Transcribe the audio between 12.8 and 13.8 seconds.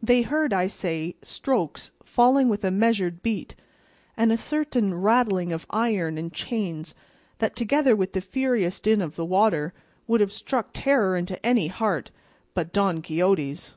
Quixote's.